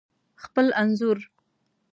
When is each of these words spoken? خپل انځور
خپل 0.43 0.67
انځور 0.81 1.19